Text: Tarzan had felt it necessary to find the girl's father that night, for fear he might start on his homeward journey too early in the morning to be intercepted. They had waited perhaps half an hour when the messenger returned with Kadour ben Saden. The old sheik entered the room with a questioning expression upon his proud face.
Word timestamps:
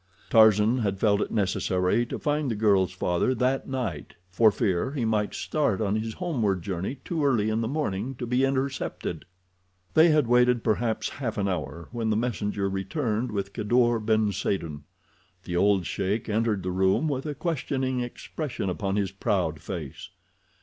Tarzan 0.31 0.79
had 0.79 0.97
felt 0.97 1.21
it 1.21 1.29
necessary 1.29 2.07
to 2.07 2.17
find 2.17 2.49
the 2.49 2.55
girl's 2.55 2.91
father 2.91 3.35
that 3.35 3.67
night, 3.69 4.15
for 4.31 4.49
fear 4.51 4.93
he 4.93 5.05
might 5.05 5.35
start 5.35 5.79
on 5.79 5.95
his 5.95 6.15
homeward 6.15 6.63
journey 6.63 6.95
too 7.05 7.23
early 7.23 7.51
in 7.51 7.61
the 7.61 7.67
morning 7.67 8.15
to 8.15 8.25
be 8.25 8.43
intercepted. 8.43 9.25
They 9.93 10.09
had 10.09 10.25
waited 10.25 10.63
perhaps 10.63 11.09
half 11.09 11.37
an 11.37 11.47
hour 11.47 11.87
when 11.91 12.09
the 12.09 12.17
messenger 12.17 12.67
returned 12.67 13.31
with 13.31 13.53
Kadour 13.53 13.99
ben 13.99 14.31
Saden. 14.31 14.85
The 15.43 15.55
old 15.55 15.85
sheik 15.85 16.27
entered 16.27 16.63
the 16.63 16.71
room 16.71 17.07
with 17.07 17.27
a 17.27 17.35
questioning 17.35 17.99
expression 17.99 18.71
upon 18.71 18.95
his 18.95 19.11
proud 19.11 19.61
face. 19.61 20.09